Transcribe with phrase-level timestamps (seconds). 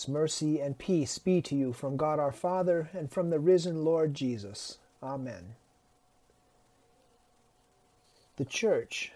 [0.00, 3.84] Grace, mercy, and peace be to you from God our Father and from the risen
[3.84, 4.78] Lord Jesus.
[5.02, 5.56] Amen.
[8.38, 9.12] The Church,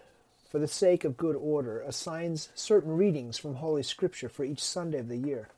[0.51, 4.99] for the sake of good order, assigns certain readings from Holy Scripture for each Sunday
[4.99, 5.49] of the year.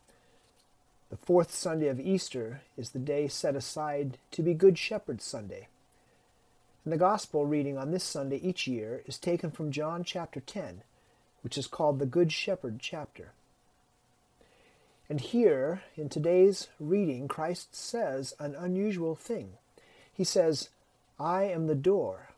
[1.11, 5.67] The fourth Sunday of Easter is the day set aside to be Good Shepherd Sunday.
[6.85, 10.83] And the Gospel reading on this Sunday each year is taken from John chapter 10,
[11.41, 13.33] which is called the Good Shepherd chapter.
[15.09, 19.53] And here, in today's reading, Christ says an unusual thing.
[20.13, 20.71] He says,
[21.19, 22.31] I am the door.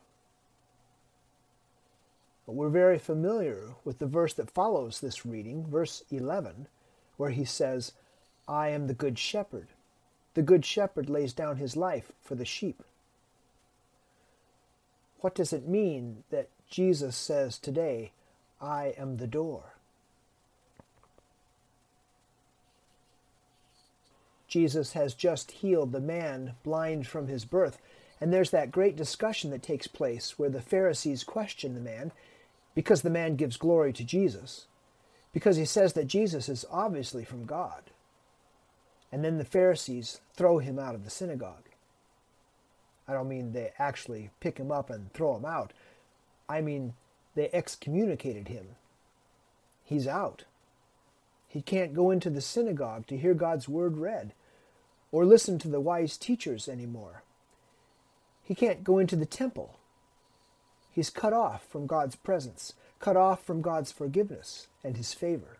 [2.45, 6.67] But we're very familiar with the verse that follows this reading, verse 11,
[7.17, 7.93] where he says,
[8.47, 9.67] I am the good shepherd.
[10.35, 12.83] The good shepherd lays down his life for the sheep.
[15.21, 18.11] What does it mean that Jesus says today,
[18.61, 19.73] I am the door?
[24.49, 27.77] Jesus has just healed the man blind from his birth.
[28.19, 32.11] And there's that great discussion that takes place where the Pharisees question the man
[32.75, 34.67] because the man gives glory to Jesus,
[35.33, 37.83] because he says that Jesus is obviously from God.
[39.11, 41.69] And then the Pharisees throw him out of the synagogue.
[43.07, 45.73] I don't mean they actually pick him up and throw him out.
[46.47, 46.93] I mean
[47.35, 48.75] they excommunicated him.
[49.83, 50.43] He's out.
[51.47, 54.33] He can't go into the synagogue to hear God's word read
[55.11, 57.23] or listen to the wise teachers anymore.
[58.43, 59.79] He can't go into the temple.
[60.91, 65.59] He's cut off from God's presence, cut off from God's forgiveness and his favor.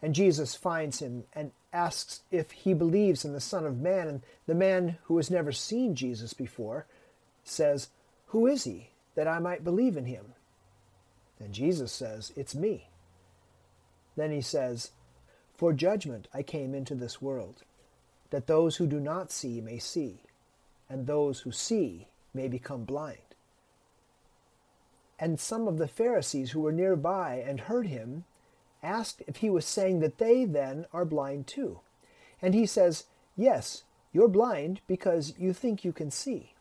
[0.00, 4.06] And Jesus finds him and asks if he believes in the Son of Man.
[4.08, 6.86] And the man who has never seen Jesus before
[7.42, 7.88] says,
[8.26, 10.34] Who is he that I might believe in him?
[11.40, 12.88] And Jesus says, It's me.
[14.16, 14.90] Then he says,
[15.58, 17.64] for judgment I came into this world,
[18.30, 20.20] that those who do not see may see,
[20.88, 23.18] and those who see may become blind.
[25.18, 28.24] And some of the Pharisees who were nearby and heard him
[28.84, 31.80] asked if he was saying that they then are blind too.
[32.40, 33.82] And he says, Yes,
[34.12, 36.52] you're blind because you think you can see.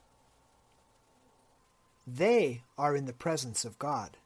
[2.08, 4.18] They are in the presence of God.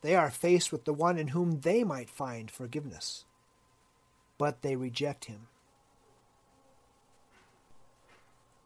[0.00, 3.24] They are faced with the one in whom they might find forgiveness
[4.42, 5.46] but they reject him.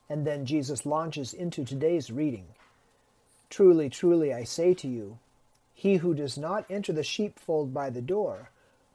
[0.08, 2.46] And then Jesus launches into today's reading.
[3.50, 5.18] Truly, truly, I say to you,
[5.74, 8.48] he who does not enter the sheepfold by the door,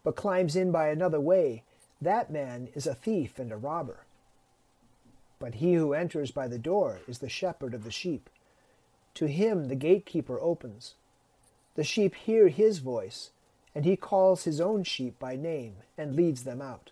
[0.03, 1.61] but climbs in by another way,
[2.01, 4.07] that man is a thief and a robber.
[5.37, 8.27] But he who enters by the door is the shepherd of the sheep.
[9.13, 10.95] To him the gatekeeper opens.
[11.75, 13.29] The sheep hear his voice,
[13.73, 16.91] and he calls his own sheep by name and leads them out.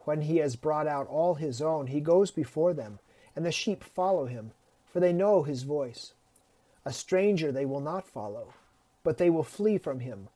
[0.00, 2.98] When he has brought out all his own, he goes before them,
[3.36, 4.52] and the sheep follow him,
[4.92, 6.14] for they know his voice.
[6.84, 8.54] A stranger they will not follow,
[9.04, 10.28] but they will flee from him,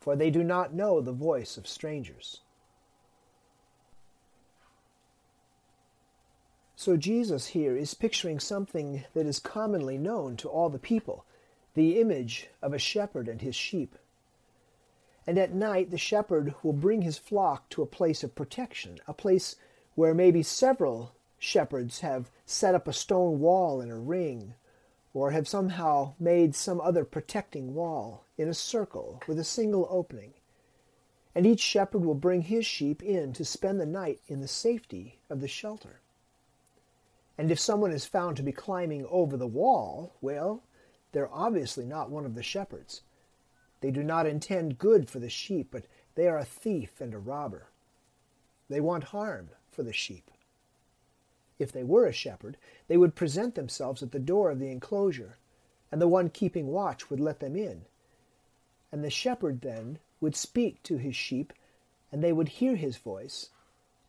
[0.00, 2.40] for they do not know the voice of strangers.
[6.76, 11.24] So Jesus here is picturing something that is commonly known to all the people
[11.74, 13.96] the image of a shepherd and his sheep.
[15.26, 19.14] And at night, the shepherd will bring his flock to a place of protection, a
[19.14, 19.56] place
[19.94, 24.54] where maybe several shepherds have set up a stone wall in a ring,
[25.14, 30.34] or have somehow made some other protecting wall in a circle with a single opening.
[31.34, 35.18] And each shepherd will bring his sheep in to spend the night in the safety
[35.30, 36.00] of the shelter.
[37.38, 40.62] And if someone is found to be climbing over the wall, well,
[41.12, 43.02] they're obviously not one of the shepherds.
[43.84, 45.84] They do not intend good for the sheep, but
[46.14, 47.66] they are a thief and a robber.
[48.70, 50.30] They want harm for the sheep.
[51.58, 52.56] If they were a shepherd,
[52.88, 55.36] they would present themselves at the door of the enclosure,
[55.92, 57.82] and the one keeping watch would let them in.
[58.90, 61.52] And the shepherd then would speak to his sheep,
[62.10, 63.50] and they would hear his voice,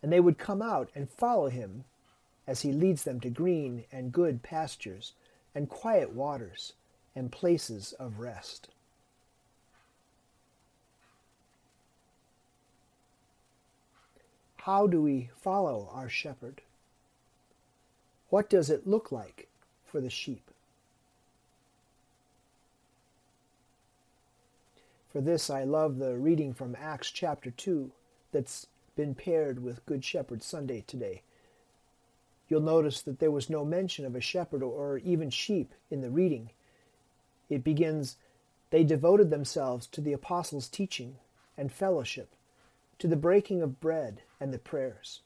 [0.02, 1.84] and they would come out and follow him
[2.48, 5.12] as he leads them to green and good pastures,
[5.54, 6.72] and quiet waters,
[7.14, 8.70] and places of rest.
[14.66, 16.64] How do we follow our shepherd?
[18.32, 19.48] What does it look like
[19.86, 20.50] for the sheep?
[25.08, 27.92] For this, I love the reading from Acts chapter 2
[28.32, 28.66] that's
[28.96, 31.22] been paired with Good Shepherd Sunday today.
[32.50, 36.10] You'll notice that there was no mention of a shepherd or even sheep in the
[36.10, 36.50] reading.
[37.52, 38.18] It begins,
[38.72, 41.18] They devoted themselves to the apostles' teaching
[41.56, 42.30] and fellowship,
[42.98, 45.22] to the breaking of bread and the prayers.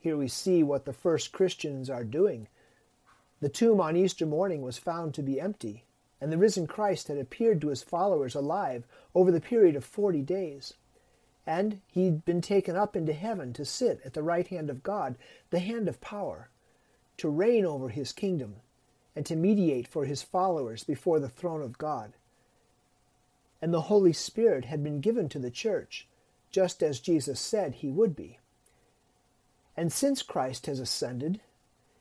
[0.00, 2.48] Here we see what the first Christians are doing.
[3.40, 5.84] The tomb on Easter morning was found to be empty,
[6.20, 8.84] and the risen Christ had appeared to his followers alive
[9.14, 10.74] over the period of forty days.
[11.46, 15.16] And he'd been taken up into heaven to sit at the right hand of God,
[15.50, 16.50] the hand of power,
[17.16, 18.56] to reign over his kingdom,
[19.16, 22.12] and to mediate for his followers before the throne of God.
[23.60, 26.06] And the Holy Spirit had been given to the church,
[26.50, 28.38] just as Jesus said he would be.
[29.76, 31.40] And since Christ has ascended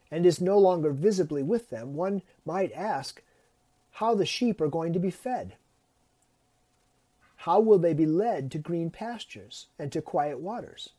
[0.10, 3.22] and is no longer visibly with them, one might ask
[3.94, 5.54] how the sheep are going to be fed.
[7.38, 10.90] How will they be led to green pastures and to quiet waters?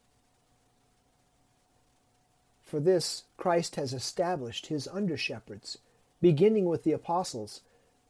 [2.64, 5.78] For this, Christ has established his under shepherds,
[6.20, 7.62] beginning with the apostles,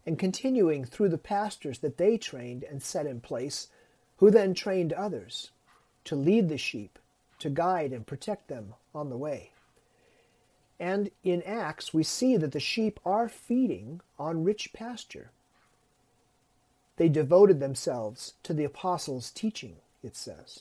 [0.09, 3.69] and continuing through the pastors that they trained and set in place,
[4.17, 5.51] who then trained others
[6.03, 6.99] to lead the sheep
[7.39, 9.51] to guide and protect them on the way.
[10.81, 15.31] And in Acts, we see that the sheep are feeding on rich pasture.
[16.97, 20.61] They devoted themselves to the apostles' teaching, it says.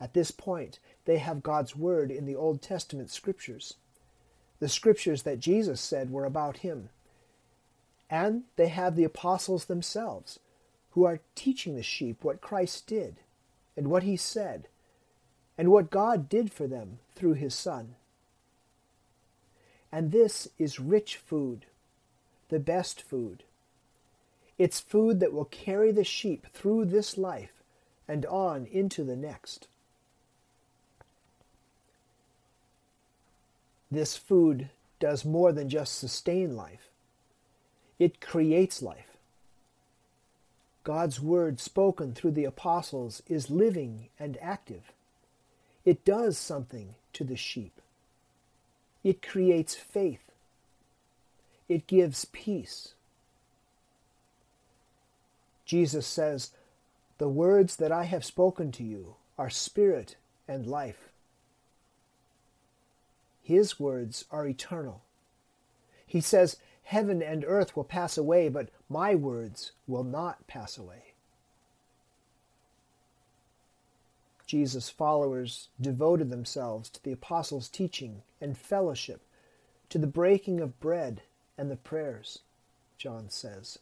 [0.00, 3.74] At this point, they have God's word in the Old Testament scriptures,
[4.60, 6.90] the scriptures that Jesus said were about him.
[8.08, 10.38] And they have the apostles themselves,
[10.90, 13.16] who are teaching the sheep what Christ did
[13.76, 14.68] and what he said,
[15.56, 17.94] and what God did for them through his Son.
[19.92, 21.66] And this is rich food,
[22.48, 23.44] the best food.
[24.58, 27.62] It's food that will carry the sheep through this life
[28.06, 29.68] and on into the next.
[33.90, 36.88] This food does more than just sustain life,
[37.98, 39.16] it creates life.
[40.82, 44.92] God's word spoken through the apostles is living and active.
[45.84, 47.80] It does something to the sheep.
[49.04, 50.32] It creates faith.
[51.68, 52.94] It gives peace.
[55.64, 56.50] Jesus says,
[57.18, 60.16] The words that I have spoken to you are spirit
[60.48, 61.09] and life.
[63.42, 65.02] His words are eternal.
[66.06, 71.14] He says, Heaven and earth will pass away, but my words will not pass away.
[74.50, 79.22] Jesus' followers devoted themselves to the apostles' teaching and fellowship,
[79.88, 81.22] to the breaking of bread
[81.56, 82.40] and the prayers,
[82.98, 83.78] John says.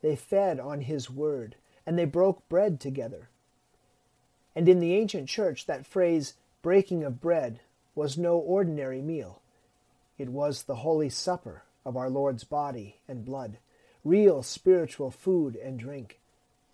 [0.00, 3.28] They fed on his word, and they broke bread together.
[4.56, 6.32] And in the ancient church, that phrase,
[6.62, 7.60] breaking of bread,
[7.94, 9.40] was no ordinary meal.
[10.18, 13.58] It was the Holy Supper of our Lord's body and blood,
[14.04, 16.18] real spiritual food and drink,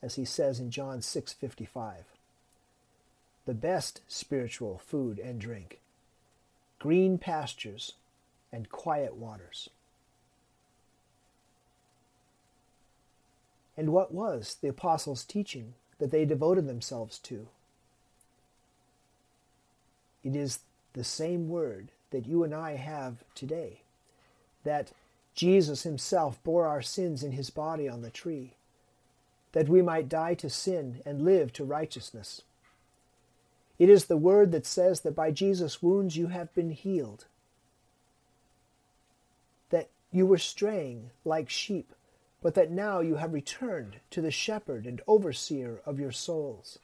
[0.02, 2.04] as he says in John 6:55.
[3.46, 5.80] The best spiritual food and drink,
[6.78, 7.94] green pastures
[8.50, 9.68] and quiet waters.
[13.76, 17.48] And what was the apostles' teaching that they devoted themselves to?
[20.24, 20.60] It is
[20.94, 23.82] the same word that you and I have today.
[24.64, 24.92] That
[25.34, 28.54] Jesus himself bore our sins in his body on the tree,
[29.52, 32.42] that we might die to sin and live to righteousness.
[33.78, 37.26] It is the word that says that by Jesus' wounds you have been healed,
[39.70, 41.92] that you were straying like sheep,
[42.40, 46.78] but that now you have returned to the shepherd and overseer of your souls.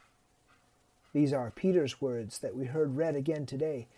[1.12, 3.88] These are Peter's words that we heard read again today.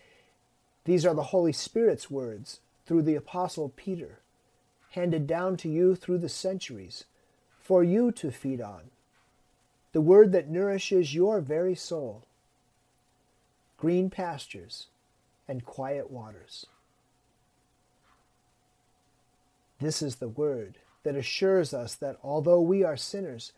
[0.85, 4.19] These are the Holy Spirit's words through the Apostle Peter,
[4.91, 7.05] handed down to you through the centuries,
[7.61, 8.91] for you to feed on.
[9.93, 12.23] The word that nourishes your very soul.
[13.77, 14.87] Green pastures
[15.47, 16.65] and quiet waters.
[19.79, 23.51] This is the word that assures us that although we are sinners,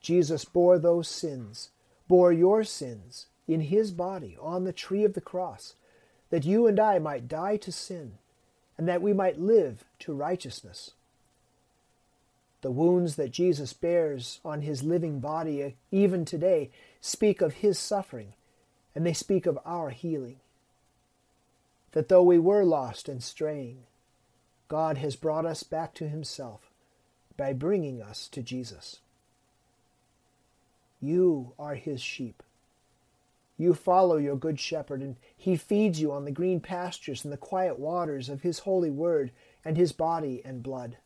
[0.00, 1.70] Jesus bore those sins,
[2.10, 5.76] bore your sins in his body on the tree of the cross
[6.30, 8.18] that you and I might die to sin,
[8.76, 10.90] and that we might live to righteousness.
[12.62, 17.78] The wounds that Jesus bears on his living body, uh, even today, speak of his
[17.78, 18.32] suffering,
[18.92, 20.40] and they speak of our healing.
[21.92, 23.84] That though we were lost and straying,
[24.66, 26.72] God has brought us back to himself
[27.36, 28.98] by bringing us to Jesus.
[31.00, 32.42] You are his sheep.
[33.56, 37.36] You follow your good shepherd, and he feeds you on the green pastures and the
[37.36, 39.32] quiet waters of his holy word
[39.64, 40.96] and his body and blood.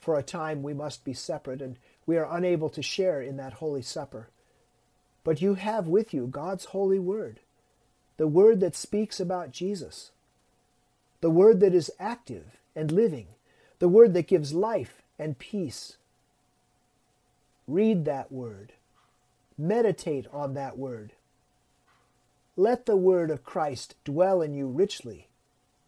[0.00, 1.76] For a time we must be separate, and
[2.06, 4.30] we are unable to share in that holy supper.
[5.22, 7.40] But you have with you God's holy word,
[8.16, 10.10] the word that speaks about Jesus,
[11.20, 13.26] the word that is active and living,
[13.78, 15.96] the word that gives life and peace.
[17.68, 18.72] Read that word.
[19.58, 21.12] Meditate on that word.
[22.56, 25.28] Let the word of Christ dwell in you richly,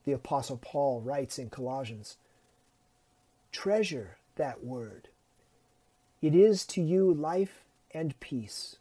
[0.05, 2.19] the Apostle Paul writes in Colossians.
[3.51, 5.09] Treasure that word.
[6.21, 8.77] It is to you life and peace,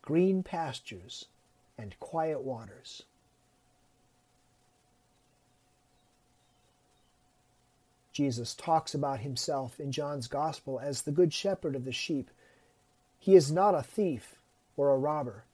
[0.00, 1.26] green pastures
[1.76, 3.02] and quiet waters.
[8.20, 12.30] Jesus talks about himself in John's Gospel as the good shepherd of the sheep.
[13.18, 14.34] He is not a thief
[14.76, 15.44] or a robber.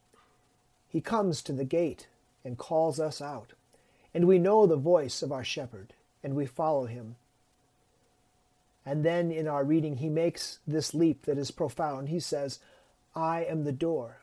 [0.89, 2.09] He comes to the gate
[2.45, 3.53] and calls us out,
[4.13, 5.93] and we know the voice of our shepherd,
[6.25, 7.15] and we follow him.
[8.85, 12.09] And then in our reading, he makes this leap that is profound.
[12.09, 12.59] He says,
[13.15, 14.23] I am the door.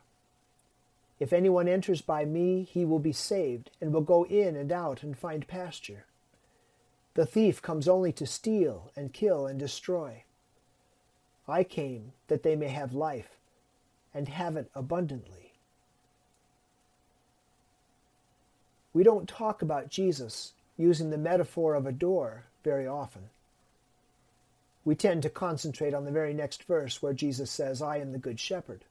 [1.17, 5.01] If anyone enters by me, he will be saved, and will go in and out
[5.01, 6.03] and find pasture.
[7.15, 10.23] The thief comes only to steal and kill and destroy.
[11.47, 13.37] I came that they may have life,
[14.13, 15.53] and have it abundantly.
[18.93, 23.29] We don't talk about Jesus using the metaphor of a door very often
[24.85, 28.17] we tend to concentrate on the very next verse where Jesus says, I am the
[28.17, 28.83] good shepherd.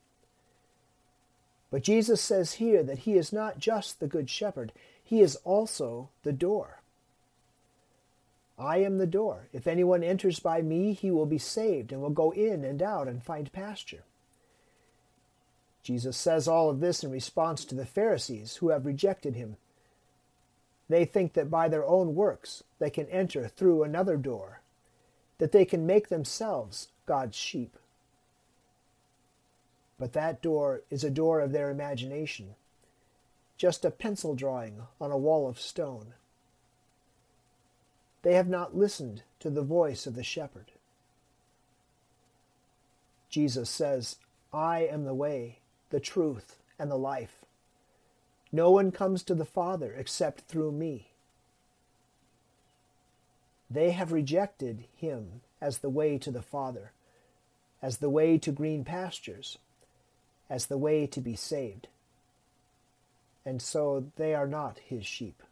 [1.71, 6.09] But Jesus says here that he is not just the good shepherd, he is also
[6.23, 6.82] the door.
[8.63, 9.49] I am the door.
[9.53, 13.09] If anyone enters by me, he will be saved and will go in and out
[13.09, 14.05] and find pasture.
[15.83, 19.57] Jesus says all of this in response to the Pharisees who have rejected him.
[20.89, 24.61] They think that by their own works they can enter through another door
[25.39, 27.77] that they can make themselves God's sheep.
[29.99, 32.55] But that door is a door of their imagination,
[33.57, 36.15] just a pencil drawing on a wall of stone.
[38.23, 40.71] They have not listened to the voice of the shepherd.
[43.29, 44.17] Jesus says,
[44.53, 45.59] I am the way,
[45.91, 47.45] the truth, and the life.
[48.53, 51.09] No one comes to the Father except through me.
[53.71, 56.93] They have rejected him as the way to the Father,
[57.81, 59.57] as the way to green pastures,
[60.51, 61.89] as the way to be saved.
[63.47, 65.43] And so they are not his sheep.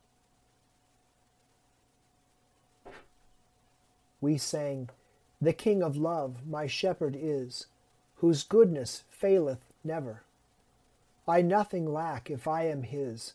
[4.20, 4.90] We sang,
[5.40, 7.66] The King of love my shepherd is,
[8.16, 10.22] whose goodness faileth never.
[11.26, 13.34] I nothing lack if I am his,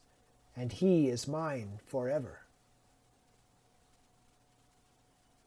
[0.56, 2.46] and he is mine forever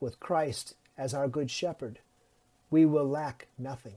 [0.01, 2.01] with Christ as our Good Shepherd,
[2.71, 3.97] we will lack nothing.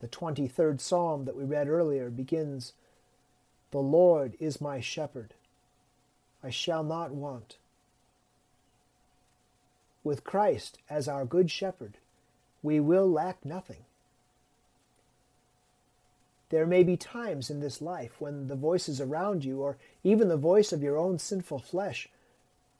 [0.00, 2.72] The 23rd Psalm that we read earlier begins
[3.70, 5.34] The Lord is my shepherd,
[6.42, 7.56] I shall not want.
[10.06, 11.98] With Christ as our Good Shepherd,
[12.62, 13.86] we will lack nothing.
[16.50, 20.36] There may be times in this life when the voices around you, or even the
[20.36, 22.08] voice of your own sinful flesh,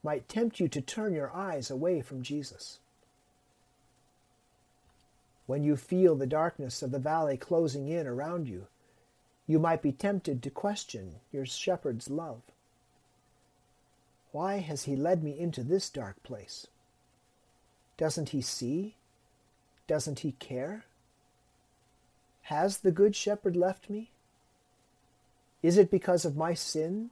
[0.01, 2.79] might tempt you to turn your eyes away from Jesus.
[5.47, 8.67] When you feel the darkness of the valley closing in around you,
[9.47, 12.41] you might be tempted to question your shepherd's love.
[14.31, 16.67] Why has he led me into this dark place?
[17.97, 18.95] Doesn't he see?
[19.87, 20.85] Doesn't he care?
[22.43, 24.11] Has the Good Shepherd left me?
[25.63, 27.09] Is it because of my sin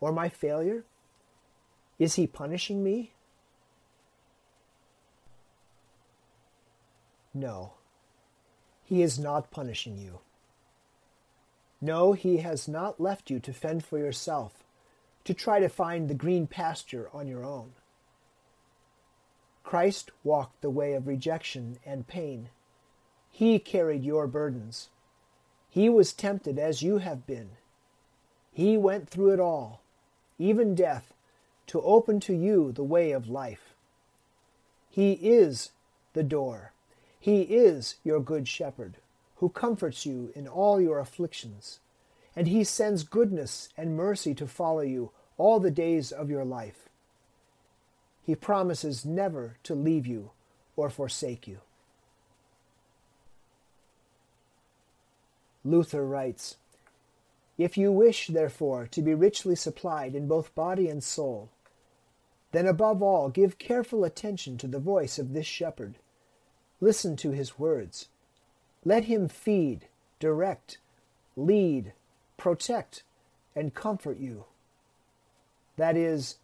[0.00, 0.84] or my failure?
[1.98, 3.12] Is he punishing me?
[7.32, 7.74] No,
[8.84, 10.20] he is not punishing you.
[11.80, 14.64] No, he has not left you to fend for yourself,
[15.24, 17.72] to try to find the green pasture on your own.
[19.64, 22.50] Christ walked the way of rejection and pain.
[23.30, 24.90] He carried your burdens.
[25.68, 27.50] He was tempted as you have been.
[28.52, 29.82] He went through it all,
[30.38, 31.12] even death,
[31.66, 33.74] to open to you the way of life.
[34.88, 35.72] He is
[36.12, 36.72] the door.
[37.18, 38.98] He is your good shepherd,
[39.36, 41.80] who comforts you in all your afflictions,
[42.36, 46.83] and he sends goodness and mercy to follow you all the days of your life.
[48.24, 50.30] He promises never to leave you
[50.76, 51.60] or forsake you.
[55.64, 56.56] Luther writes,
[57.58, 61.50] If you wish, therefore, to be richly supplied in both body and soul,
[62.52, 65.96] Then, above all, give careful attention to the voice of this shepherd.
[66.80, 68.08] Listen to his words.
[68.84, 69.88] Let him feed,
[70.20, 70.78] direct,
[71.36, 71.94] lead,
[72.36, 73.02] protect,
[73.56, 74.44] and comfort you.
[75.76, 76.36] That is,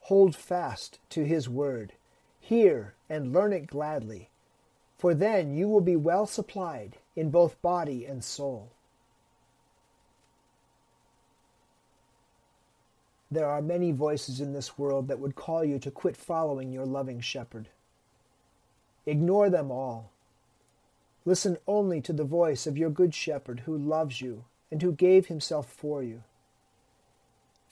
[0.00, 1.92] hold fast to his word,
[2.40, 4.30] hear and learn it gladly,
[4.96, 8.72] for then you will be well supplied in both body and soul.
[13.30, 16.86] There are many voices in this world that would call you to quit following your
[16.86, 17.68] loving shepherd.
[19.04, 20.12] Ignore them all.
[21.24, 25.26] Listen only to the voice of your good shepherd who loves you and who gave
[25.26, 26.22] himself for you.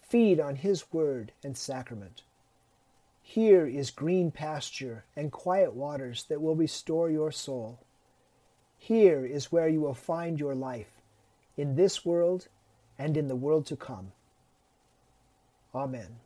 [0.08, 2.22] Feed on his word and sacrament.
[3.22, 7.80] Here is green pasture and quiet waters that will restore your soul.
[8.78, 11.00] Here is where you will find your life,
[11.56, 12.46] in this world
[12.98, 14.12] and in the world to come.
[15.74, 16.20] Amen.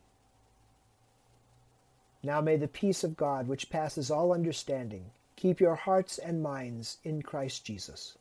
[2.22, 5.06] Now may the peace of God, which passes all understanding,
[5.37, 8.18] keep your hearts and minds in Christ Jesus.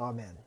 [0.00, 0.38] Amen.